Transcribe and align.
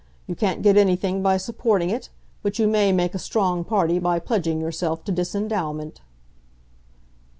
You 0.25 0.33
can't 0.33 0.63
get 0.63 0.77
anything 0.77 1.21
by 1.21 1.37
supporting 1.37 1.91
it, 1.91 2.09
but 2.41 2.57
you 2.57 2.67
may 2.67 2.91
make 2.91 3.13
a 3.13 3.19
strong 3.19 3.63
party 3.63 3.99
by 3.99 4.17
pledging 4.17 4.59
yourself 4.59 5.03
to 5.03 5.11
disendowment." 5.11 6.01